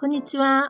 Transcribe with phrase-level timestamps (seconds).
[0.00, 0.68] こんにちは。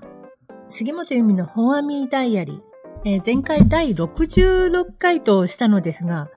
[0.71, 2.61] 杉本由美の本アミダイアリー。
[3.05, 6.31] えー前回第66回としたのですが、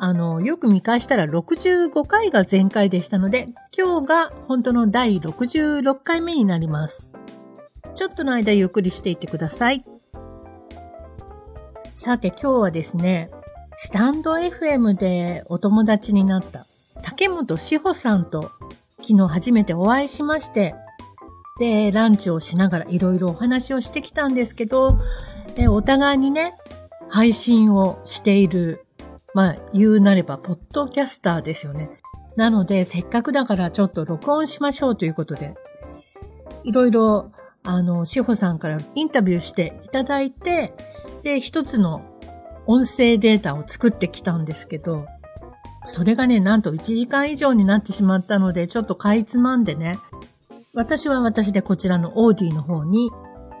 [0.00, 3.46] あの、よく見返したら65回が前回でしたので、
[3.78, 7.14] 今日が本当の第66回目になります。
[7.94, 9.84] ちょっとの間ゆっくりしていってください。
[11.94, 13.30] さて今日はですね、
[13.76, 16.66] スタンド FM でお友達になった
[17.04, 18.50] 竹本志保さんと
[19.00, 20.74] 昨日初めてお会いしまして、
[21.58, 24.98] で、ランチをしながらいろいろお話をしてきたんですけど、
[25.68, 26.54] お互いにね、
[27.08, 28.84] 配信をしている、
[29.34, 31.90] まあ言うなれば、ポッドキャスターですよね。
[32.36, 35.54] なので、せっかくだからちょっと録音しましょうということで、
[36.64, 37.32] いろいろ、
[37.62, 40.74] あの、志保さんからインタビューしていただいて、
[41.22, 42.02] で、一つの
[42.66, 45.06] 音声データを作ってきたんですけど、
[45.86, 49.98] それがね、なんと1時間以上になってしまったので、ちょっとかいつまんでね、
[50.76, 53.10] 私は私でこちらのオーディの方に、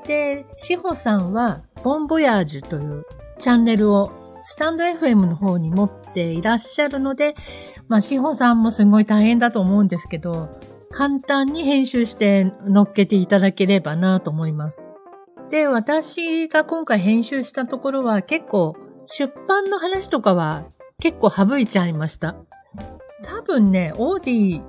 [0.06, 3.06] で、志保さんは、ボンボヤージュという
[3.38, 4.12] チャンネルを
[4.44, 7.34] スタンド FM の方に持っていらっしゃるので、
[7.88, 14.84] まあ、志保さんもすごい大変だと思うんですけど、簡単に編集して乗っけていただければなと思います。
[15.50, 20.64] で、私が今回編集したところは結構出版の話とかは
[21.00, 22.36] 結構省いちゃいました。
[23.24, 24.62] 多分ね、オーディ、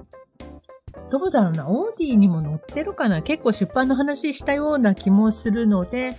[1.10, 6.18] どうだろうな、オーディにも載ってるかな結構出版の話したような気もするので、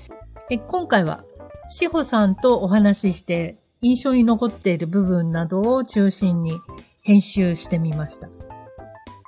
[0.50, 1.24] え今回は
[1.68, 6.58] 志保さんとお話しして印象に残っている部分などを中心に
[7.02, 8.28] 編集してみました。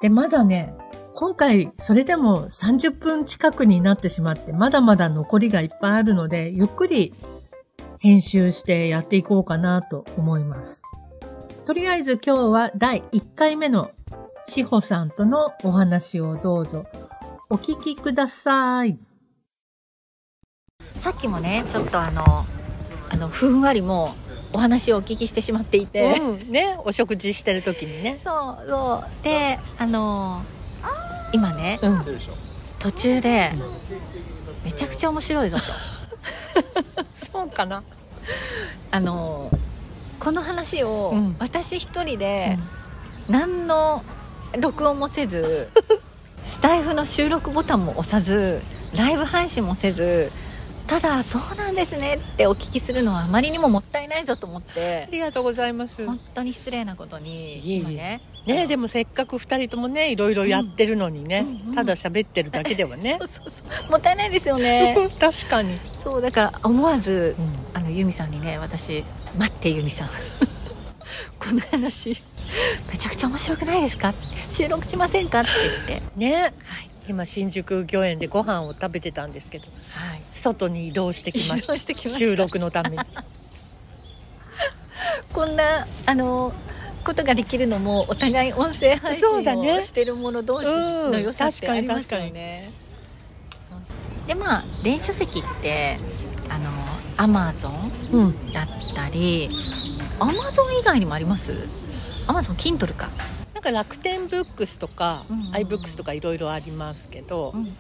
[0.01, 0.75] で、まだね、
[1.15, 7.13] 今回それでも30分近くになってしまって、まだまだ残りがいっぱいあるので、ゆっくり
[7.99, 10.83] 編集してやっていこうかなと思います。
[11.67, 13.91] とりあえず今日は第1回目の
[14.45, 16.87] 志保さんとのお話をどうぞ
[17.49, 18.99] お聞きください。
[21.01, 22.23] さっきもねちょっとあの
[23.11, 24.15] あのふんわりも
[24.53, 28.19] お話をお聞きしてしまっていて、うん、ね、お食事してる時にね。
[28.23, 28.31] そ
[28.65, 30.43] うそうであの
[31.33, 32.05] 今ねうん。
[32.79, 33.53] 途中で
[34.65, 35.63] めちゃくちゃ面白いぞと
[37.15, 37.83] そうかな。
[38.91, 39.51] あの
[40.19, 42.59] この話をうん私一人で
[43.29, 44.03] 何の
[44.59, 45.69] 録音もせず
[46.45, 48.63] スタイフの収録ボタンも押さず
[48.97, 50.33] ライブ配信もせず
[50.91, 56.05] ただそうなんですねってお聞きするのはあまりにももったいないぞと思ってありがとうございます。
[56.05, 58.21] 本当に失礼なことに今ね。
[58.45, 61.75] ねでもせっかく二人ともね、いろいろやってるのにね、うんうん。
[61.77, 63.19] ただ喋ってるだけではね。
[63.23, 63.25] そ。
[63.25, 63.91] うそうそう。
[63.93, 64.97] もったいないですよね。
[65.21, 65.79] 確かに。
[65.97, 67.55] そうだから思わずうん。
[67.73, 69.05] あのユミさんにね私
[69.39, 70.09] 待ってユミさん。
[71.39, 72.21] この話
[72.91, 74.13] めちゃくちゃ面白くないですか？
[74.49, 75.41] 収録しませんか？
[75.41, 75.51] って
[75.87, 76.03] 言って。
[76.17, 76.35] ね。
[76.35, 76.91] はい。
[77.09, 80.23] 今新宿御苑でご飯を食べてたんですけどはい。
[80.31, 81.77] 外に移動してきました。
[82.11, 82.99] 収録のために。
[85.33, 86.53] こんなあの
[87.05, 89.43] ことができるのもお互い音声配信を
[89.81, 92.71] してる者同士の良さってうんありますよね。
[94.27, 95.99] でまあ電子書籍って
[96.49, 96.71] あの
[97.17, 98.53] アマゾンうん。
[98.53, 99.51] だったり
[100.21, 101.53] アマゾン以外にもあります？
[102.27, 103.09] アマゾン Kindle か、
[103.55, 105.55] なんか楽天ブックスとか、うんうんうん。
[105.55, 107.75] iBooks とかいろいろありますけど、うんうんうん。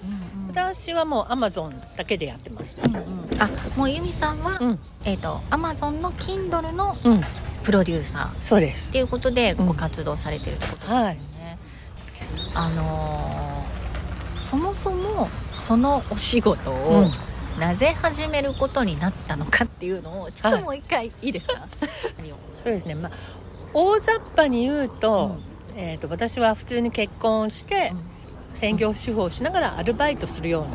[0.48, 3.02] 私はもう Amazon だけでやってますうんうん。
[3.38, 4.78] あもうユミさんは、うん。
[5.04, 7.20] えっ、とアマゾンの Kindle のうん。
[7.62, 8.28] プロデューサー。
[8.28, 8.90] っそうです。
[8.90, 9.66] ていうことでうん。
[9.66, 11.14] ご活動されてるってことですよはい。
[11.14, 11.58] ね、
[12.54, 17.12] あのーそもそもそのお仕事うをん。
[17.60, 21.66] なぜ始めることになったのかっていうのをちょっともう一回いいですか、
[22.18, 22.94] 何をそうですね。
[22.94, 23.12] まあ
[23.72, 25.36] 大雑把に言うと,、
[25.76, 27.92] えー、と私は普通に結婚して、
[28.54, 30.70] 専業主婦をしながらアルバイトするような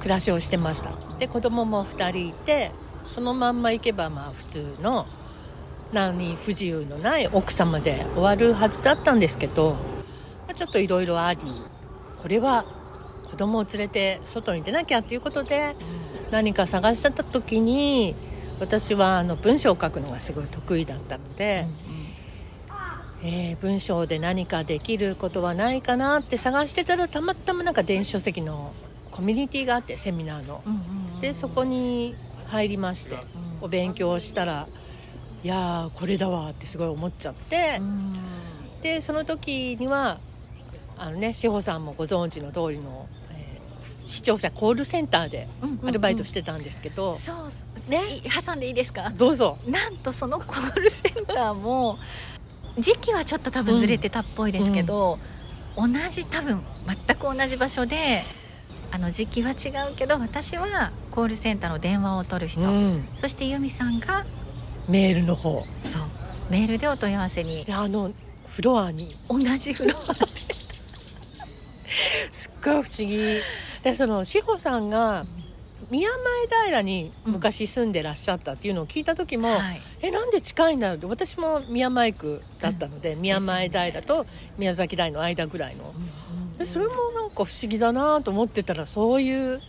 [0.00, 0.90] 暮らしをしてました。
[1.18, 2.70] で子供も2人いて
[3.04, 5.06] そのまんま行けばまあ普通の
[5.92, 11.40] 何不自由のない奥様で終わるはずだったんですけど、まあちょっといろいろあり
[12.18, 12.64] これは
[13.30, 15.76] 子供を連れて外に出なきゃっていうことで
[16.30, 18.14] 何か探してた時に
[18.60, 21.66] 私はあの文章を書くのがすごい得意だったので、
[23.22, 28.72] えー文章で何かできることはないかなって探してたらたまたまなんか電子書籍の
[29.10, 30.62] コミュニティがあってセミナーの。
[31.20, 32.14] でそこに
[32.46, 33.18] 入りまして
[33.60, 34.68] お勉強したら
[35.42, 37.80] いやーこれだわってすごい思っちゃって、
[38.82, 40.18] でその時には
[40.96, 45.46] あのね志保さんもご存知の通りの、えー視聴者コールセンターで
[45.84, 47.98] アルバイトしてたんですけど、そうね？
[47.98, 49.10] ね挟んでいいですか？
[49.10, 49.58] どうぞ。
[49.66, 51.98] なんとそのコールセンターも
[52.78, 55.18] 時期はちょっと多分ずれてたっぽいですけど、
[55.76, 58.22] 同じ多分全く同じ場所で
[58.90, 63.08] あの時期は違うけど私はコールセンターの電話を取る人、うん。
[63.16, 64.24] そして由美さんが
[64.88, 65.62] メールの方。
[65.84, 66.02] そう。
[66.50, 67.64] メールでお問い合わせに。
[67.64, 68.12] であの
[68.46, 69.14] フロアに。
[69.28, 70.00] 同じフロア
[72.32, 73.40] すっごい不思議。
[73.82, 75.26] でその志保さんが
[75.90, 79.80] 宮前平に昔住んでらっしゃったっていうのを聞いた時も、はい。
[80.02, 84.26] えなんで近いんだろうって私も宮前区だったので、宮前平と
[84.58, 85.94] 宮崎台の間ぐらいの。
[86.58, 89.60] でそれもなんか不思議だなと思ってたらそういう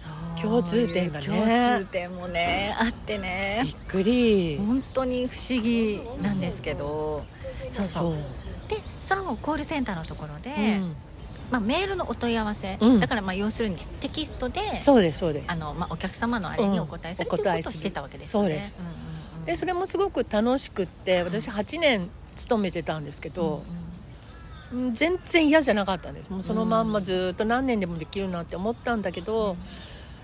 [0.42, 1.28] 共通点がね。
[1.28, 4.58] 共通点もねあってびねっくり。
[4.58, 7.26] 本当に不思議なんですけど。
[7.70, 8.04] そうそう。
[8.04, 8.16] そう、
[8.68, 10.96] でそのコールセンターのところで、うん
[11.52, 13.00] まあ、メールのお問い合わせ、うん。
[13.00, 15.52] だからまあ要するにテキストでそうですそうです。
[15.52, 18.50] あの、まあ、お客様のあれにお答えするうんということをしてたわけですよね。
[18.50, 18.80] そうです。
[18.80, 23.64] んうんうんでそれもすごく楽しくって私8年勤めてたんですけど、
[24.72, 26.30] うん全然嫌じゃなかったんです。
[26.30, 29.58] もうそのまんまずっと何年でもできるなって思ったんだけど、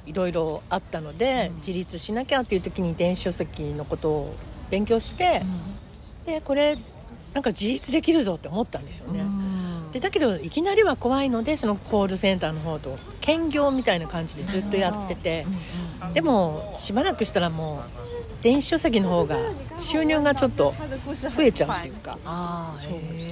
[0.05, 1.55] いろいろあったので、うん。
[1.57, 4.35] 自立しなきゃっていう時に電子書籍のことを
[4.69, 5.41] 勉強して
[6.27, 6.77] うん、でこれ
[7.33, 9.54] なんか自立できるぞって思ったんですよね、うん
[9.95, 15.45] でだけどいきなりは怖いのでそのコールセンターの方と兼業みたいな感じでずっとやってて
[16.01, 19.37] うんうんでもしばらくしたらもう電子書籍の方が
[19.79, 20.73] 収入がちょっと
[21.33, 22.17] 増えちゃうっていうか。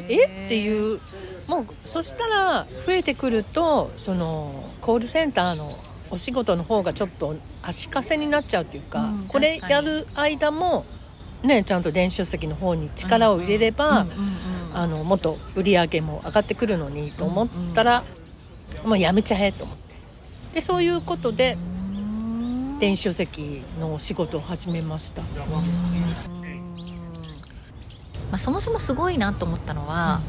[0.07, 0.45] え？
[0.45, 1.01] っていう。
[1.47, 5.73] もうそしたら増えてくるとそのコールセンターの
[6.11, 10.85] お仕事の方がちょっと足かせになっちゃうっていうか、うんこれやる間も
[11.43, 18.03] ねちゃんと電子書籍の方に力を入れれば、うんうんうんあのもっと売り上げも上がってくるのにと思ったら、
[18.85, 19.83] もうやめちゃえと思って。
[20.55, 25.21] でそういうことでうん電子書籍のお仕事を始めました。
[28.31, 30.21] まあ、そもそもすごいなと思ったのは、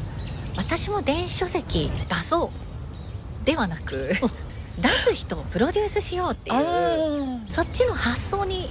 [0.57, 2.51] 私も電子書籍出そ
[3.43, 4.13] うではなく
[4.79, 7.39] 出す人をプロデュースしようっていあうー。
[7.49, 8.69] そっちの発想に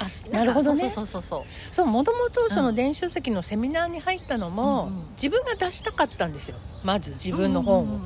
[0.00, 0.88] あなるほどね。
[0.90, 1.86] そうそうそうそう。
[1.86, 4.94] もともとそうのん電子書籍のセミナーに入ったのも、うん。
[4.94, 6.56] うん自分が出したかったんですよ。
[6.82, 8.00] まず自自分の本を、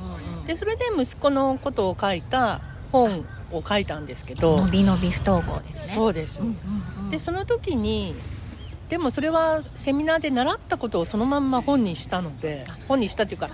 [0.45, 2.59] でそれで息子のことを書いた
[2.91, 5.95] 本を書いたんですけど、のびのび不登校ですね。
[5.95, 6.55] そうです、うんうん
[7.05, 7.09] うん。
[7.09, 8.15] でその時に
[8.89, 13.49] でもそれはセミナーで習ったことをそのまんま本にしたので本にしたっていうか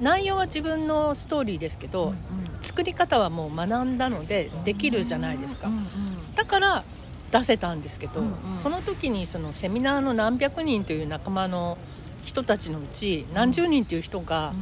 [0.00, 2.16] 内容は自分のストーリーですけど、うんうん。
[2.60, 6.34] 作り方はもう学んだのでできるじゃないですか、うんうん。
[6.34, 6.84] だから
[7.32, 8.54] 出せたんですけど、うんうん。
[8.54, 11.78] その時にそのセミナーの何百人という仲間の
[12.22, 14.52] 人たちのうち何十人という人が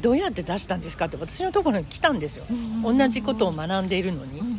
[0.00, 4.58] どうやって出したんですかって私のところに来たんですよ、うん同じことを学んでいるのに、うんうんうんう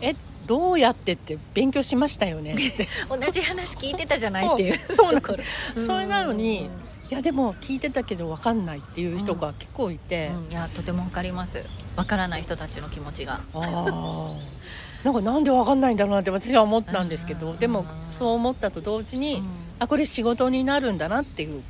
[0.00, 2.88] えどうやってって勉強しましたよねって。
[3.08, 5.06] 同じ話聞いてたじゃないっていう そう。
[5.06, 5.20] なの。
[5.20, 5.38] とこ
[5.76, 5.80] ろ。
[5.80, 10.52] それなのにいやでも聞いてたけど分かんないっていう人が結構いて、うん。
[10.52, 11.62] いやとてもわかります。
[11.94, 13.34] わからない人たちの気持ちが。
[13.54, 14.30] ああ
[15.04, 17.58] なんかなんで分かんないんだろうなって私は思ったんですけど、うん。
[17.58, 19.44] でもそう思ったと同時に、うん。
[19.78, 21.62] あこれ仕事になるんだなっていう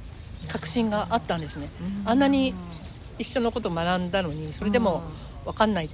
[0.49, 1.69] 確信があったんですね。
[2.05, 2.55] あんなに
[3.19, 5.03] 一緒のことを学んだのにそれでも
[5.45, 5.91] 分かんない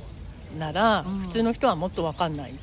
[0.59, 1.19] なら、うん。
[1.19, 2.55] 普通の人はもっと分かんない。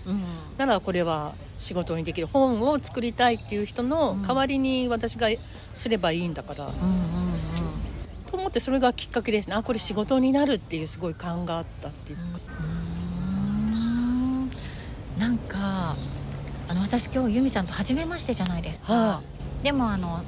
[0.58, 5.30] ならこれは仕事にできる本を作りたいっていう人の代わりに私が
[5.74, 6.72] すればいいんだから、
[8.30, 9.56] と思ってそれがきっかけですね。
[9.56, 12.53] あこれ仕事になるっていうすごい感があったっていうか、うん
[15.18, 15.96] なんか
[16.68, 19.22] あの私今日由美さんと初めましてじゃないですか、は
[19.64, 20.24] でもあの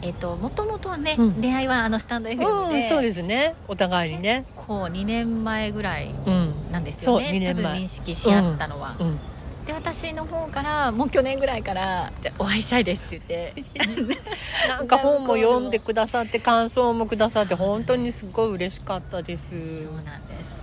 [0.00, 1.40] えっ、ともともとはね、うん。
[1.40, 3.56] 出会いはあのスタンド FM で、うんそうですね。
[3.66, 4.44] お互いにね。
[4.54, 6.70] こう2年前ぐらいうん。
[6.70, 7.26] なんですよね。
[7.26, 7.64] そう2年前。
[7.64, 9.18] 多分認識し合ったのは、うん。
[9.66, 14.18] で私の方からもう去年ぐらいからお会いしたいですって言って。
[14.68, 19.50] なんか本も読んでくださって感想もくださって本当にすごい嬉しかったです。
[19.50, 20.58] そうなんです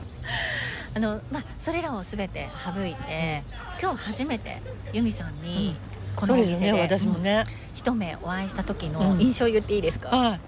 [0.96, 3.44] あのまあそれらを全て省いて
[3.82, 4.62] 今日初めて
[4.94, 5.76] 由美さんに
[6.16, 8.94] このお店でね私もね、一目お会いした時うん。
[8.94, 10.40] の印象を言っていいですか、は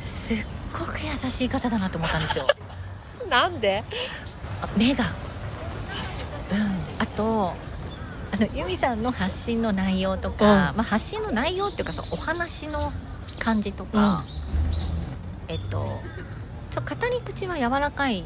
[0.00, 0.38] すっ
[0.72, 2.46] ごく優しい方だなと思ったんですよ。
[3.26, 3.84] い なんで？
[4.62, 6.56] あ目が、あそう。
[6.56, 7.52] うん、あと
[8.32, 10.76] あの由美さんの発信の内容とか、うん。
[10.76, 12.90] まあ、発信の内容っていうかそのお話の
[13.38, 14.24] 感じとか、
[15.48, 16.00] えっと
[16.70, 18.24] ちょ語り口は柔らかいうん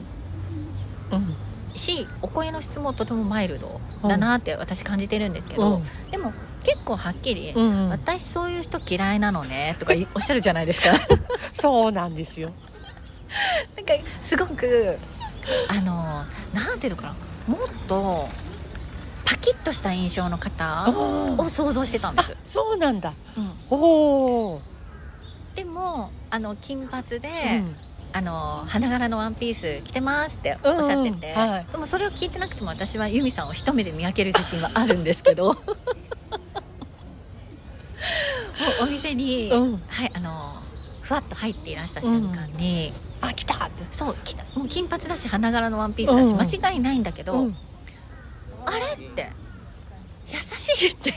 [1.75, 6.33] しお声の質もとてもマイルドだなって私感じてるんですけど、でも
[6.65, 7.89] 結構はっきり、うんうん。
[7.91, 10.91] 私そういう人嫌いなのねとかいおっしゃるじゃないですか。
[11.53, 12.53] そうなんですよ。
[13.77, 14.99] なんかすごく
[15.69, 17.15] あのなんていうのか
[17.49, 18.29] なもっと
[19.25, 20.87] パキッとした印象の方
[21.39, 23.15] を想像してたんです、そうなんだ。
[23.37, 23.53] うん。
[23.71, 24.63] おお
[25.55, 27.63] でもあの金髪で、
[28.15, 31.67] あの花柄のワンピース着てますっておっしゃってて、うんうんはい。
[31.73, 35.57] でもそれを聞いてなくても私はユミさんを一目で見分ける自信はあるんですけど。
[38.81, 39.83] お店に、うん。
[39.89, 40.57] はいあの
[41.01, 43.85] ふわっと入っていらした瞬間に、あ来たって。
[43.91, 44.45] そう来た。
[44.55, 46.41] もう金髪だし花柄のワンピースだし、うん。
[46.61, 47.57] 間違いないんだけど、うん。
[48.67, 49.31] あれって
[50.29, 51.13] 優しいって。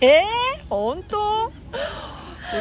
[0.00, 1.52] えー、本当？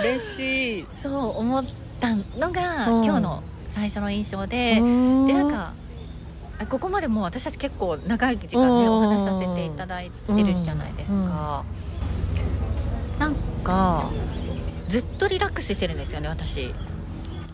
[0.04, 0.86] 嬉しい。
[0.96, 1.66] そう思っ
[2.00, 3.06] たのが、うん。
[3.06, 3.44] 今日の
[3.78, 5.74] 最初の印象で、ででなんか
[6.60, 8.92] あここまでもう私たち結構長い時間ねうん。
[8.92, 11.64] お話しさせていただいてるじゃないですか、
[13.20, 14.10] なんか
[14.88, 16.74] ずっとリラックスしてるんですよね私。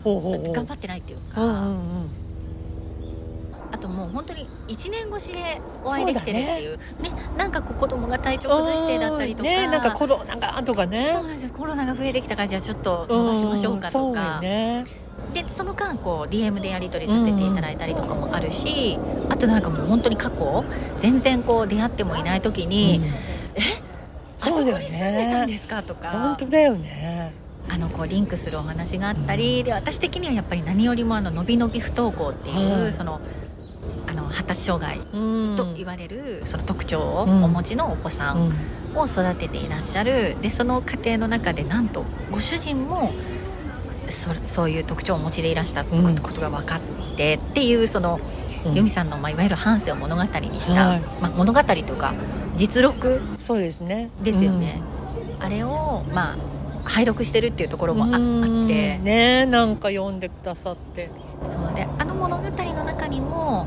[0.04, 1.70] 頑張ってないっていうか、うんうんう
[2.04, 2.10] ん
[3.72, 6.76] あともう本当に1年越しでお会いできてるっていう。
[7.02, 7.10] ね。
[7.36, 11.10] なんかこう子供が体調崩してだったりとか、ねなんかコロナがとかね。
[11.12, 11.52] そうなんです。
[11.52, 14.14] コロナが増えてきたからじゃあちょっと伸ばしましょうかとうん。
[14.14, 14.84] か、そうよね
[15.32, 20.64] でその間こう DM でやり取りさせていただいたりとかもあるし、あとなんかもう本当に過去
[20.98, 23.00] 全然こう出会ってもいない時に
[23.56, 23.60] 「え？
[24.40, 27.32] あそこに住んでたんですか?」と本か当だよね。
[27.68, 32.92] あのこうリンクするお話があったりで私的にはやっぱり何よりもあののびのび不登校っていう、はい。
[32.92, 33.20] その
[34.06, 35.56] あの発達障害うん。
[35.56, 37.52] と言われるその特徴をおうん。
[37.52, 38.48] 持ちのお子さうん。
[38.50, 38.54] ん
[38.96, 40.36] を育てていらっしゃる。
[40.42, 43.10] でその家庭の中でなんとご主人も
[44.14, 46.14] そそういう特徴をお持ちでいらしたこうん。
[46.16, 46.80] とが分かっ
[47.16, 48.20] てっていうその、
[48.64, 48.74] うん。
[48.74, 51.00] 由美さんの、まあ、いわゆる半生を物語にした、はい。
[51.20, 52.14] まあ、物語というか
[52.56, 54.10] 実録そうですね。
[54.22, 54.80] ですよね、
[55.40, 56.36] あれをまあ
[56.84, 58.18] 拝読してるっていうところもああって。
[58.18, 61.10] うんねなんか読んでくださって。
[61.44, 63.66] そうであの物語の中にも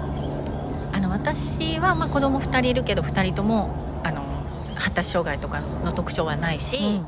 [0.92, 3.70] あの私はまあ子供2人いるけど2人とも
[4.04, 4.24] あの
[4.76, 7.02] 発達障害とかの特徴はないし、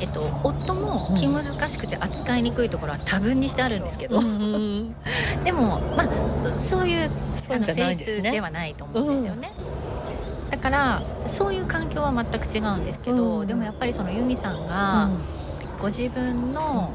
[0.00, 4.94] えっと、夫も気難しくて扱いにくいところは多分にしてあるんですけど、うん
[5.44, 8.22] でも、まあ、そういうそうじゃないですね。
[8.22, 9.52] 性質ではないと思うんですよね、
[10.50, 13.46] だからそういう環境は全く違うんですけど、うん。
[13.46, 15.10] でもやっぱりそのユミさんが
[15.80, 16.90] ご自分の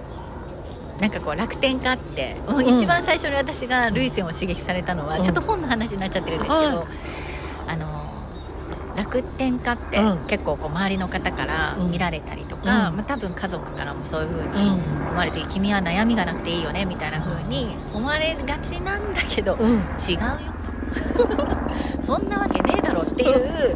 [1.00, 5.24] なんかこう楽天家って、一番最初に私が涙腺を刺激されたのは、うん。
[5.24, 6.88] ちょっと本の話になっちゃってるんですけど、
[8.96, 10.28] 楽天家ってうん。
[10.28, 12.96] 結構こう周りの方から見られたりとか、うん。
[12.98, 14.74] まあ、多分家族からもそういう風にうん
[15.10, 19.70] 思われて「君は悩みがなくていいよね」みたいな風に思われがちなんだけど、うん。
[19.70, 19.74] 違
[20.14, 20.22] うよ。
[22.02, 23.76] そんなわけねえだろっていう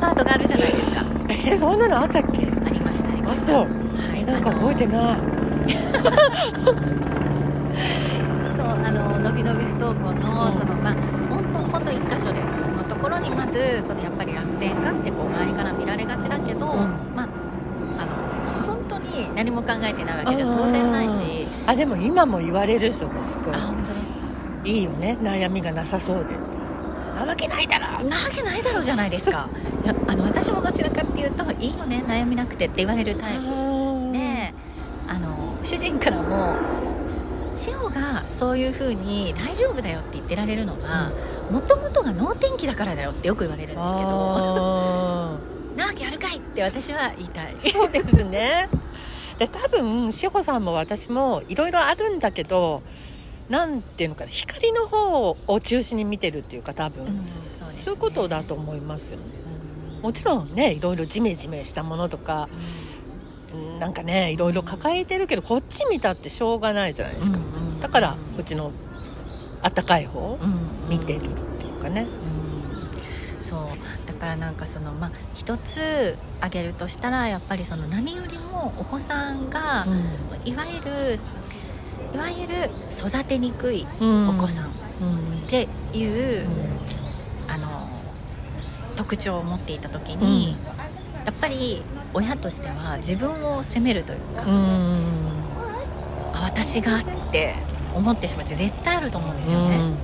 [0.00, 1.02] パートがあるじゃないですか。
[1.50, 2.46] えそんなのあったっけ？
[2.64, 3.52] ありましたありました。
[3.52, 3.56] あそう。
[3.66, 3.70] は
[4.16, 5.16] いなんか覚えてない。
[8.56, 10.52] そうあののびのび不登校の、うん。
[10.58, 10.94] そのまあ
[11.72, 12.41] ほんの一箇所で
[13.22, 16.70] にまずそのやっぱり楽天家ってこう周りから見られがちだけど、ん。
[17.14, 17.28] まあ
[17.98, 21.46] あの本当に何も考えてないわけじゃ当然ないし。
[21.66, 23.54] あでも今も言われる人がすごい。
[23.54, 24.20] あ本当ですか。
[24.64, 25.16] いいよね。
[25.22, 26.34] 悩みがなさそうで。
[27.16, 29.48] なわけないだろなわけないだろうじゃないですか。
[29.84, 32.02] いやあの私もどちらかっていうといいよね。
[32.06, 33.42] 悩みなくてって言われるタイプ。
[34.12, 34.54] で
[35.08, 36.56] あの主人からも
[37.54, 41.12] 千穂がそういう風に大丈夫だよって言ってられるのは
[41.50, 43.88] もともとが能天気だからだよってよく言われるんですけど。
[43.88, 45.38] あ
[45.76, 47.54] なわけあるかいって私は言いたい。
[47.56, 48.68] ーそうですね。
[49.38, 52.82] で多分志保さんも私もいろいろあるんだけど
[53.48, 57.78] なんていうのかな光の方を中心に見てるっていうか多分、うんそうね。
[57.78, 59.24] そういうことだと思いますよね。
[60.02, 62.91] もちろんねいろいろジメジメしたものとかうん
[63.78, 68.70] なんかねいろいろ抱えてるけどこっち見たってしょうがないじゃないですか、うんうんだからこっちの
[69.60, 71.20] あったかい方うん見てるっ
[71.58, 72.42] ていうかね、うん
[73.42, 74.08] そう。
[74.08, 79.84] だからなんかそのまあ一つ挙げるとしたらやっぱりその何よりもお子さんが、
[80.44, 81.18] いわゆる
[82.14, 84.28] いわゆる育てにくいうん。
[84.38, 84.68] お子さんっ
[85.00, 85.42] うん。
[85.48, 86.46] ていう、う
[87.48, 87.88] あの
[88.96, 90.56] 特徴を持っていた時に、
[91.26, 91.82] やっぱり
[92.14, 94.44] 親としては自分を責めるというか、
[96.34, 97.54] 私がって
[97.94, 99.94] 思ってしまって絶対あると思うんですよね、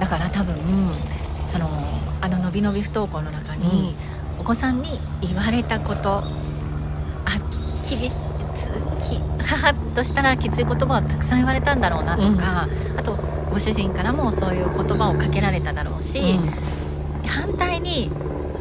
[0.00, 0.56] だから多分
[1.48, 1.68] その
[2.20, 3.94] あののびのび不登校の中に、
[4.38, 6.24] お子さんに言われたことあ
[7.84, 8.14] き厳し
[8.54, 8.70] つ
[9.08, 13.18] き 母としたらきつい言葉をたくさん言われたんだろうなとか、あと
[13.50, 16.38] ご主人からもそういう言葉をかけられただろうし、
[17.26, 18.10] 反対に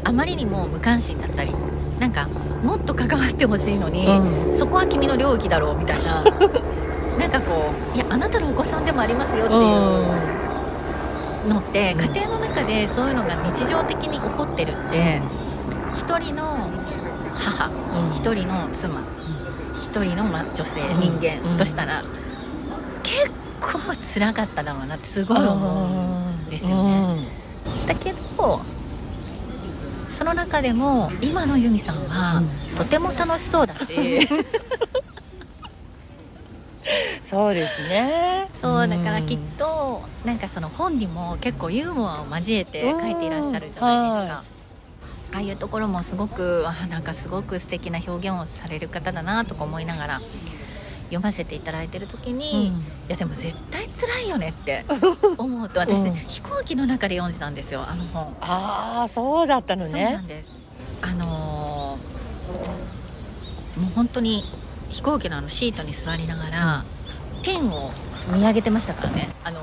[0.03, 1.53] あまりにも無関心だったり
[1.99, 2.27] なんか
[2.63, 6.23] もっと関わってほしいのに、うそこは君の領域だろうみたいな。
[7.19, 9.59] なんかこういやあなたのお子さんでもありますよっていう
[11.49, 12.01] のって、うん。
[12.01, 15.21] 家庭の中でそういうのが日常的に起こってるって
[15.93, 16.69] 一人の
[17.35, 18.11] 母うん。
[18.11, 19.01] 一人の妻
[19.75, 20.99] 一人のま女性うん。
[21.01, 22.01] 人間としたら
[23.61, 26.83] 構辛かっただろうなってすごい思うんですよ
[27.15, 27.27] ね、
[27.87, 28.59] だけど
[30.21, 32.43] その中でも今の由美さんは、
[32.77, 34.29] とても楽しそうだし。
[37.23, 38.47] そうですね。
[38.61, 44.43] そうだからきっとなんかその本にも結構ユーモアを交えて書いていらっしゃるじゃないですか、
[45.33, 50.21] ああいうところもすごくあなんかすごく素敵な表現をされる方だなとか思いながら
[51.11, 54.85] 読ませていただいてる時に、うん、いやでも絶対辛いよねって
[55.37, 58.35] 思うと私ね、うん、飛行機の中で読んでたんですよあの本。
[58.39, 59.91] ああそうだったのね。
[59.91, 60.49] そうなんです。
[61.01, 64.45] あのー、もう本当に
[64.89, 66.85] 飛行機のあのシートに座りながら、
[67.37, 67.91] うん、天を
[68.27, 69.29] 見上げてましたからね。
[69.43, 69.59] あの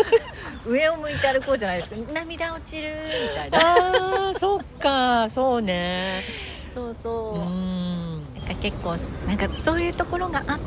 [0.66, 1.90] 上を向いて歩こうじゃないです。
[1.90, 2.88] か涙落ちる
[3.30, 3.58] みたいな。
[3.58, 5.28] ああそっか。
[5.28, 6.22] そうね。
[6.74, 7.38] そうそう。
[7.40, 8.11] うん
[8.54, 10.58] か結構なんかそういうところがあっ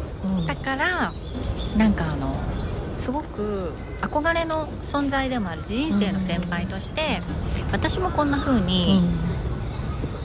[0.48, 1.14] たから、
[1.74, 2.36] うん、なんかあの
[2.98, 7.22] すごく憧れの存在でもある人生の先輩として、
[7.66, 9.02] うん、私もこんな風に、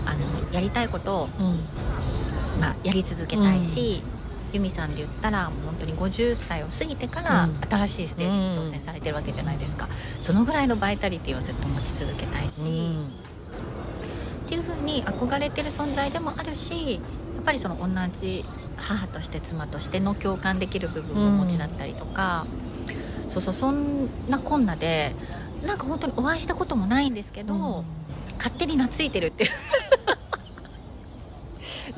[0.02, 1.29] うん、あのやりたいことを、
[2.61, 4.02] まあ、やり続けたいし、
[4.52, 17.00] 由美さんで言ったらもう本当に50歳を過ぎてから新しいステージに挑戦されてるわけじゃないですか、うん、そのぐらいのバイタリティをずっと持ち続けたいし、うん、っていうふうに憧れてる存在でもあるし
[17.50, 17.88] ぱりその同
[18.21, 18.45] じ
[18.76, 22.47] 母として妻としての共感できる部分をお持ちだったりとか、
[23.26, 25.12] うん、そうそうそんなこんなで
[25.66, 27.85] なんか本当にお会いしたこともないんですけど、
[28.38, 29.50] 勝手に懐いてるっていう。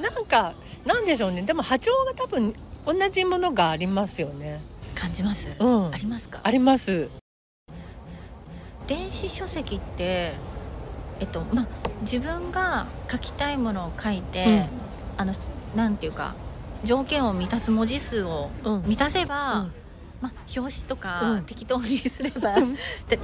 [0.02, 0.54] なんか
[0.87, 1.42] なんでしょうね。
[1.42, 2.54] でも波長が多分
[2.87, 4.61] 同じものがありますよね。
[4.94, 6.40] 感じます、うん、ありますか？
[6.42, 7.09] あります。
[8.88, 10.32] 電子書籍って
[11.21, 11.66] えっとまあ
[12.00, 14.66] 自分が書きたいものを書いて、うん、
[15.23, 15.33] あの
[15.76, 16.35] なんていうか
[16.85, 19.73] 条件を満たす文字数を満たせば、うん、
[20.21, 22.57] まあ、表紙とか適当にすれば、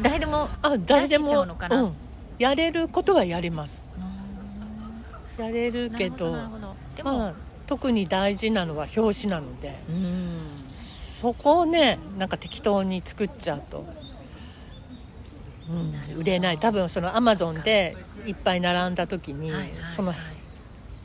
[0.01, 1.91] 誰でもあ誰でものかな、
[2.39, 3.85] やれることはやります。
[5.37, 6.37] やれるけど
[6.97, 7.35] でも、まあ、
[7.67, 9.77] 特に大事なのは表紙なので
[10.75, 13.85] そこをねなんか適当に作っちゃうと、
[15.69, 16.59] うん、売れない。
[16.59, 19.51] 多分そのアマゾンでいっぱい並んだ時に、
[19.85, 20.15] その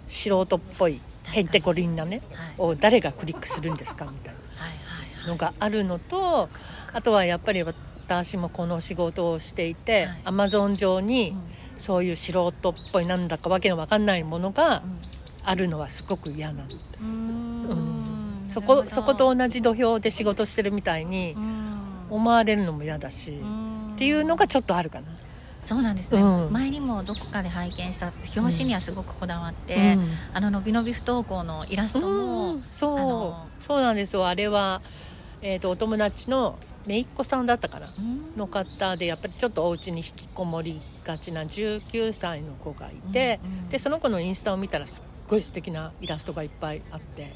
[0.08, 2.22] 素人っぽいへんてこりんなね、
[2.58, 4.44] を誰がクリックするんですかみたいな。
[5.28, 6.50] のがあるのと
[6.92, 11.36] あとはやっぱり私もこの仕事をしていて、アマゾン上に
[11.78, 14.84] そういう素人っぽいなんだかわけのわかんないものが、
[15.46, 16.64] あるのはすごく嫌な。
[16.64, 16.70] の。
[17.00, 18.42] うん。
[18.46, 21.36] そこそこと同じ土俵で仕事してるみたいに
[22.10, 23.42] 思われるのも嫌だし
[23.96, 25.18] っていうのがちょっとあるかな。
[25.64, 33.64] そうなんですね、うん、前にもどこかで拝見した表紙にはすごくこだわって、うん、あののびのび不登校のイラストも、うん、そう。
[33.64, 34.28] そうなんですよ。
[34.28, 34.82] あれは、
[35.42, 37.94] えーと、お友達の姪っ子さんだったかな、
[38.36, 47.34] の方でやっぱりちょっとお家に引きこもりがちな19歳の子がいて、でその子のインスタを見たらすっごい素敵なイラストがいっぱいあって。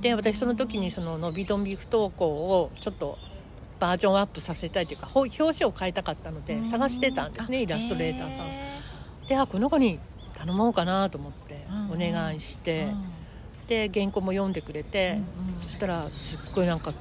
[0.00, 3.18] で私その時にそののびのび不登校をちょっと
[3.80, 8.46] バージョンアップさせたいというか表紙を変えたかったので探してたんですねイラストレーターさん。
[9.26, 9.98] であこの子に
[10.34, 12.88] 頼もうかなと思ってお願いして、
[13.68, 15.18] で原稿も読んでくれて、
[15.66, 16.92] そしたらすっごいなんか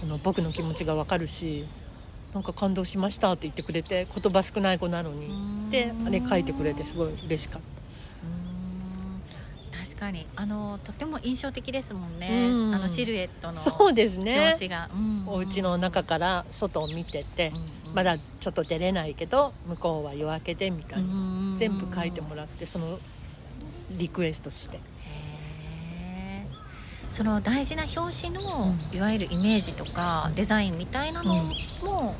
[0.00, 1.66] この僕の気持ちが分かるし
[2.34, 7.68] なんか感動しましたって言ってくれて言葉少ない子なのにであれ書いてくれてすごい嬉しかった。
[9.96, 10.26] 確かに。
[10.36, 14.38] あのとても印象的ですもんね、うん、あのシルエットのそうですね。
[14.38, 15.22] 表紙が、うん。
[15.26, 17.48] うん、お家の中から外を見てて、
[17.84, 22.98] うんうん、まだちょっと出れないけど向こうは夜明けでみたいな、全部書いてもらってその
[23.90, 24.80] リクエストして。
[27.08, 31.34] その大事な表紙の、いわゆるイメージとかデザインみたいなの
[31.82, 32.14] も、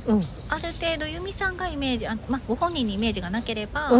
[0.48, 3.90] ある程度由美さんがイメージあ、まあ、ご本人にイメージがなければ、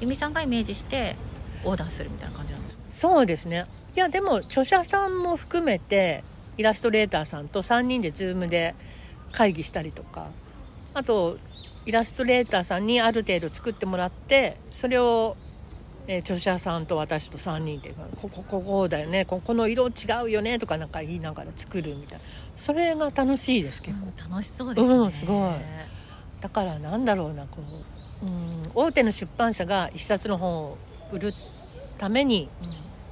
[0.00, 1.16] 由美さんがイメージして
[1.64, 2.82] オーダーするみたいな感じなんですか？
[2.90, 3.64] そうですね。
[3.96, 6.24] いやでも著者さんも含めて
[6.56, 8.74] イラストレーターさんと3人で Zoom で
[9.32, 10.28] 会議したりとか
[10.94, 11.38] あと
[11.86, 15.36] イラストレーターさんにある程度作ってもらってそれを、
[16.06, 19.92] えー、著者さんと私と3人で「ここここだよねここの色違
[20.24, 22.24] うよね」とかなんか言いながら作るみたいな。
[22.56, 25.54] それが楽しいです結構、うん、楽しそうですね、うん、すごい。
[26.40, 27.58] だからなんだろうなこ
[28.22, 30.78] う、うん、大手の出版社が一冊の本を
[31.10, 31.34] 売る
[32.04, 32.50] ために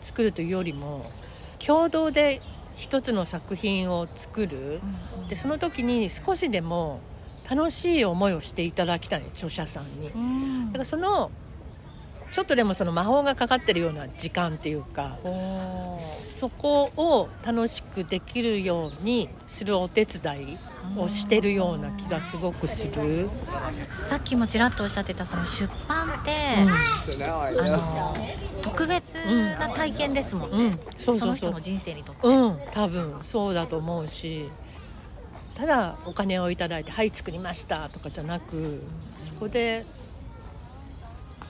[0.03, 1.11] 作るというよりも
[1.59, 2.43] 共同で
[2.77, 4.83] 一つの作品を作る、
[5.31, 7.01] でその時に少しでも
[7.49, 10.09] 楽しい思いをしていただきたい著者さんに、
[10.67, 11.31] だからその
[12.33, 15.19] ちょっとでもその魔法がかかってるような時間っていうか
[15.99, 20.59] そこを楽しくできるようにするお手伝い
[20.97, 23.29] をしてるような気がすごくする。
[24.09, 28.17] さっきもちらっとおっしゃってたその出版って、あの
[28.63, 29.15] 特別
[29.59, 31.19] な体験ですもんね、うん、そうそそう。
[31.19, 32.59] そうの人の人生にとって、うん。
[32.73, 34.49] 多分そうだと思うし。
[35.55, 38.83] ただお金をいただいて「はい作りました」とかじゃなく
[39.19, 39.85] そこで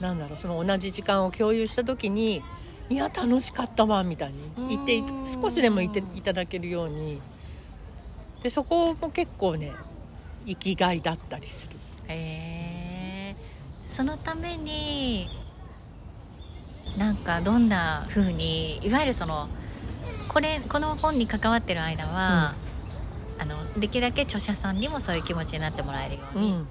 [0.02, 2.42] なんだろうその同じ時間を共有した時に
[2.90, 7.20] 「いや楽しかったわ」みたいに言っていうん少しでも言っていただけるように。
[8.42, 9.70] でそこも結構ね
[10.44, 11.76] 生きがいだったりする。
[12.08, 13.36] へえ
[13.88, 15.28] そのために
[16.98, 19.48] なんかどんな風にいわゆるその
[20.28, 22.54] これこの本に関わってる間は、
[23.38, 26.66] あのできるだけ著者さんにもそういう気持ちになってもらえるよううに、ん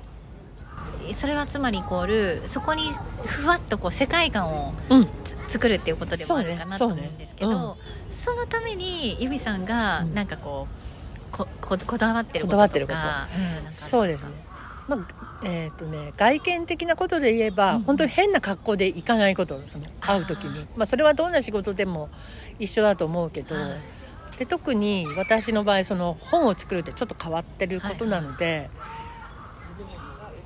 [1.14, 2.92] それはつまりイコールそこに
[3.26, 5.08] ふわっとこう世界観をうん。
[5.24, 7.76] つ作るっていうことでもあるかなと思うんですけど
[8.12, 10.14] そ,、のために由美さんがうん。
[10.14, 10.82] なんかこう
[11.32, 13.00] こここだわってることとかこだわってること。
[13.66, 14.30] うんそうですね。
[14.88, 20.66] まあえーとね、外見的なことで言えば、うん本当に変な格好で行かないことその会う時に。
[20.76, 22.10] まあ、それはどんな仕事でも
[22.60, 23.72] 一緒だと思うけど、はい。
[24.38, 28.70] で特に私の場合その本を作るってちょっと変わってることなので、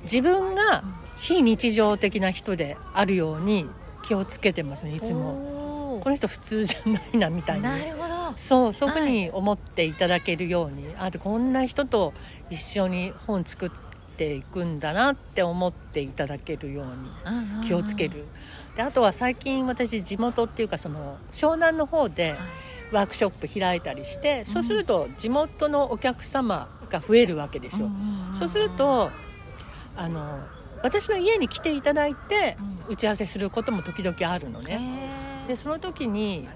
[0.06, 0.82] 自分が
[1.16, 3.66] 非日常的な人であるように
[4.02, 6.00] 気をつけてますねいつも。
[6.02, 7.62] この人普通じゃないなみたいに。
[7.62, 12.12] なそうそういうふうに思っていただけるように、あでこんな人と
[12.50, 13.70] 一緒に本作っ
[14.16, 16.86] ていくんだなって思っていただけるよう
[17.60, 18.24] に気をつける。
[18.76, 22.34] であとは最近私地元っていうかその湘南の方で
[22.92, 27.88] ワークショップ開いたりして、そうすると地元のお客様が増えるわけですよ。
[28.34, 29.10] そうすると
[29.96, 30.40] あの
[30.82, 32.56] 私の家に来ていただいて
[32.88, 35.44] 打ち合わせすることも時々あるのね。
[35.48, 36.48] でその時に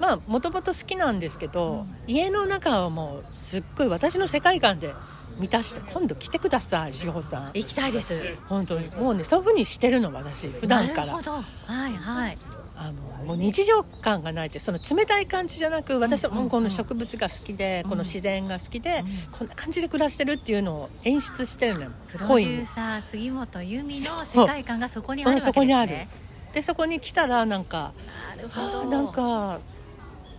[0.00, 4.92] まあもともと好きなんですけど、家の中はもうすっごい私の世界観で
[5.38, 7.46] 満たして今度来てください志保さん。
[7.54, 8.36] 行きたいです。
[8.48, 8.90] 本当に。
[8.96, 11.14] もうねそういうふうにしてるの私普段から。
[11.14, 12.38] はいはい
[12.76, 17.90] あのもう日常感がないってその冷たい感じじゃなく私はもうこの植物が好きで、うん。
[17.90, 19.38] この自然が好きで、うん。
[19.38, 21.90] こんな感じで暮らしてるっていうのを演出してるのよ。
[22.08, 25.52] プロデューサー杉本由美の世界観がそこにあるわけですね。
[25.52, 25.96] そこにある。
[26.52, 27.92] でそこに来たらなんか
[28.36, 28.78] なるほど。
[28.78, 29.60] はあなんか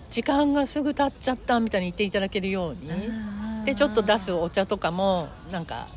[0.09, 5.87] 時間がすぐ経っちゃったみたいに言っていただけるように、でちょっと出すお茶とかもなんか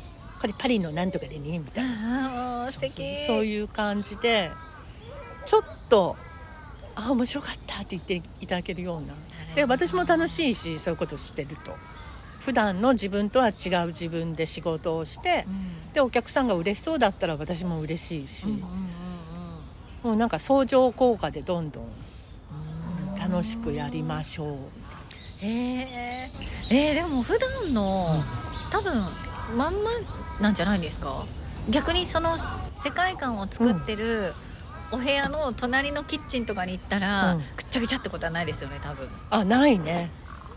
[0.41, 2.67] これパリのなんとかでねみたいな。
[2.69, 4.51] そういう感じで
[5.45, 6.17] ちょっと
[6.99, 9.13] あ面白かったって言っていただけるような。
[9.55, 11.75] で私も楽しいしそういうことしてると。
[12.39, 15.93] 普段の自分とは違う自分で仕事をしてうん。
[15.93, 18.67] でお客さんが嬉しそうだったら私も嬉しいし、うんうんうん
[20.03, 23.19] もうなんか相乗効果でどんどんうん。
[23.19, 24.55] 楽しくやりましょう。
[25.39, 26.31] へえ
[26.69, 28.23] えーでも普段の
[28.71, 28.93] 多分
[29.55, 29.91] まんま
[30.39, 31.25] なんじゃないですか？
[31.69, 32.37] 逆にその
[32.81, 34.33] 世界観を作ってる
[34.91, 37.39] お部屋の隣のキッチンとかに行ったら、うん。
[37.39, 39.09] ぐっちゃぐちゃってことはないですよね多分。
[39.29, 40.09] あないね。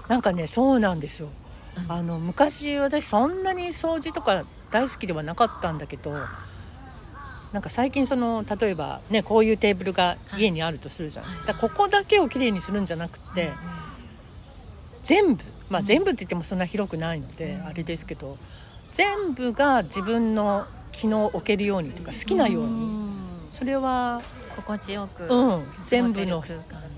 [0.08, 1.28] なんかねそうなんですよ。
[1.76, 1.92] うん。
[1.92, 6.14] あの昔私そんなに掃除とか大好きではなかったんだけど
[7.52, 11.46] なんか最近その例えばねこういうテーブルが家にあるとするじゃん、はい。
[11.46, 13.52] だここだけをきれいにするんじゃなくて、
[15.02, 15.86] 全部まあうん。
[15.86, 17.66] 全部って言ってもそんな広くないので、うん。
[17.66, 18.38] あれですけど
[18.92, 22.99] 全部が自分の気の置けるようにとか好きなように、ん
[23.50, 24.22] それは
[24.56, 25.64] 心地よく、うん。
[25.84, 26.42] 全部の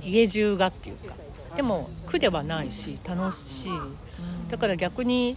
[0.05, 1.15] 家中がっていうか。
[1.57, 3.73] でも苦ではないし楽しい。
[4.49, 5.37] だから逆に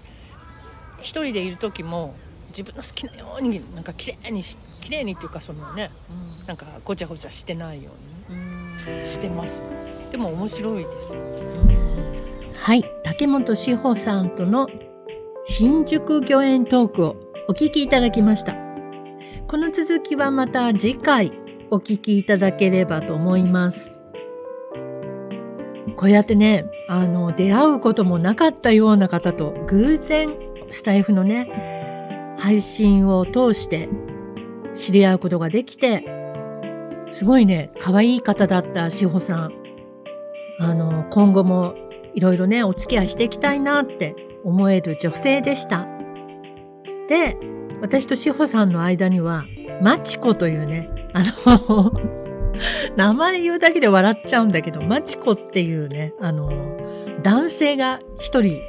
[1.00, 2.16] 一人でいる時も
[2.50, 6.46] 自分の好きなようになんか綺麗にし綺麗にっていうかそのねうん。
[6.46, 7.92] なんかごちゃごちゃしてないよ
[8.30, 8.76] ううん。
[8.76, 9.64] にしてます。
[10.12, 11.20] でも面白いです。
[12.58, 14.68] はい、竹本志保さんとの
[15.46, 17.16] 新宿御苑トークを
[17.48, 18.65] お聞きいただきました。
[19.48, 21.32] この続きはまた次回
[21.70, 23.96] お聞きいただければと思います。
[25.96, 30.34] こうやってね、あの、出会うこともなかったような方と偶然
[30.72, 33.88] スタイフのね、配信を通して
[34.74, 36.04] 知り合うことができて、
[37.12, 39.54] すごいね、可愛い方だった志保さん。
[40.60, 41.76] あの、今後も
[42.16, 45.88] いろいろね、お付き合いしていきたいなって思える女性でした。
[47.08, 47.38] で、
[47.82, 49.46] 私と志保さんの間には、
[49.82, 51.92] マチコというね、あの、
[52.96, 56.52] 名前言うだけで笑っちゃうんだけど、マチコっていうね、あの、
[57.24, 58.62] 男性が一人、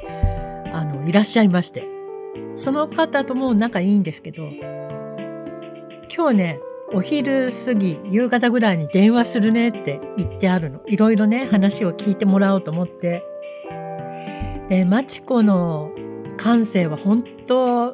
[0.73, 1.83] あの、いらっしゃいまして、
[2.55, 4.49] その方とも仲いいんですけど、
[6.15, 6.59] 今日ね、
[6.93, 10.81] お昼過ぎ、夕方ぐらいに電話するねって言ってあるの。
[10.87, 13.23] いろいろね、話を聞いてもらおうと思って。
[14.69, 15.91] えー、マチコの
[16.37, 17.93] 感性は本当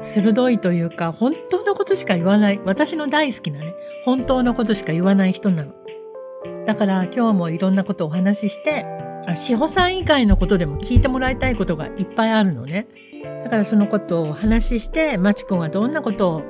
[0.00, 2.60] 鋭いというか、本当のことしか言わない。
[2.64, 5.72] 私の大好きなね、本当のことしか言わない人なの。
[6.66, 8.84] だから今日もいろんなことをお話しして、
[9.34, 12.86] 志保さん以外のことでも聞いてもらいたいことがいっぱいあるのね。
[13.44, 16.42] だからそのことをお話しして、マチコがどんなことを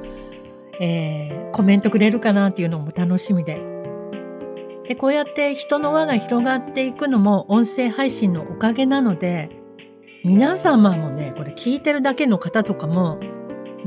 [0.80, 3.60] えー、コメントくれるかなっていうのも楽しみで。
[4.86, 9.50] で、こうやって人の輪が広がっていくのも音声配信のおかげなので、
[10.26, 13.20] 皆様もね、これ聞いてるだけの方とかも、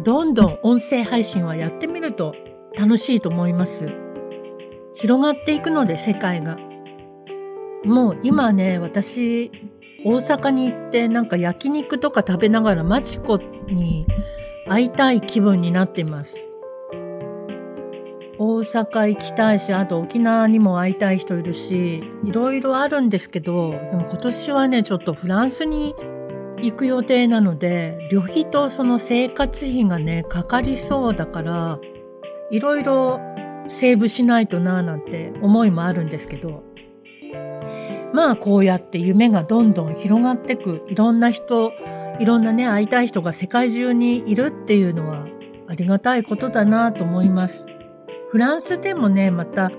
[0.01, 2.33] どんどん音声配信はやってみると
[2.77, 3.89] 楽しいと思います。
[4.93, 6.57] 広がっていくので、世界が。
[7.83, 9.51] もう今ね、私、
[10.05, 14.07] 大阪に行ってなんか焼肉とか食べながらマチコに
[14.65, 16.47] 会いたい気分になっています。
[18.37, 25.93] 大阪行きたいし、あと沖縄にも会いたい人いるし、いろいろあるんですけど、でも今年はね、ちょっとフランスに
[26.61, 31.79] 行く予定なので、旅費とその生活費がね、かかりそうだから、
[32.51, 33.19] いろいろ
[33.67, 36.63] セーブしないとなぁなんて思いもあるんですけど、
[38.13, 41.73] まあこうやって夢がどんどん広がってく、いろんな人、
[42.19, 45.25] いろんなね、会いたい人が世界中にいるっていうのは
[45.67, 47.65] ありがたいことだなぁと思います。
[48.31, 49.71] フランスでもね、また、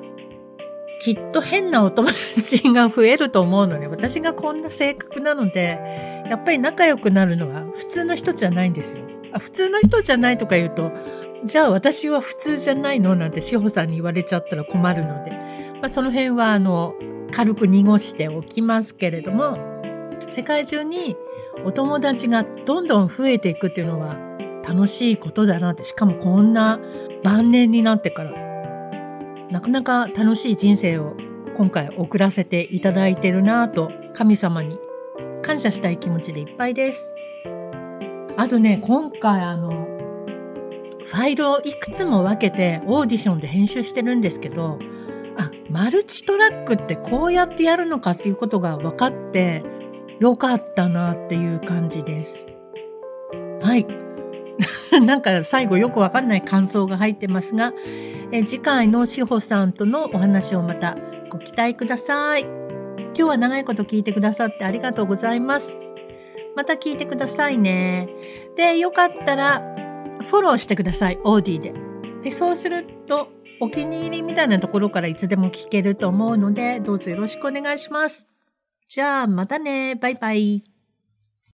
[1.00, 3.86] きっと変なお友達が増えると思うのね。
[3.86, 9.04] 私がこんな性格なので、やっぱり仲良くなるのは普通の人じゃないんですよ。
[9.32, 10.92] あ普通の人じゃないとか言うと、
[11.44, 15.30] じゃあ私は普通じゃないのなんて志保さんに言われちゃったら困るので、
[15.80, 16.94] まあ、その辺はあの、
[17.32, 19.56] 軽く濁しておきますけれども、
[20.28, 21.16] 世界中に
[21.64, 24.16] お友達がどんどん増えていくっていうのは
[24.68, 26.78] 楽しいことだなって、しかもこんな
[27.22, 28.49] 晩年になってから、
[29.50, 31.16] なかなか楽しい人生を
[31.56, 34.78] 今回送らせていただいてるなぁと、神様に
[35.42, 37.10] 感謝したい気持ちでいっぱいです。
[38.36, 39.88] あとね、今回あの、
[41.04, 44.78] ファイルをいくつも分けてオーディションで編集してるんですけど、
[45.36, 49.64] あ、マルチトラックってこうやってやるのかっていうことが分かって
[50.20, 52.46] よかったなっていう感じです。
[53.60, 53.86] はい。
[55.04, 57.72] なんか最後よくわかんない感想が入ってますが、
[58.32, 60.96] え次回のしほさんとのお話をまた
[61.28, 62.42] ご期待ください。
[62.42, 65.74] 今日は長いこと聞いてくださってありがとうございます。
[66.54, 68.08] また聞いてくださいね。
[68.56, 69.60] で、よかったら
[70.28, 71.74] フォローしてください、オーディで。
[72.22, 78.28] で、そうするとお気に入りみたいなところからいつでも聞けると思うので、どうぞよろしくお願いします。
[78.88, 79.96] じゃあ、またね。
[79.96, 80.69] バイバイ。